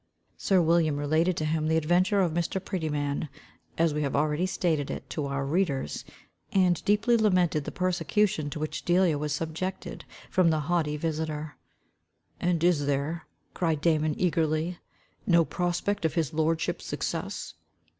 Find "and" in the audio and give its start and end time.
6.51-6.83, 12.39-12.63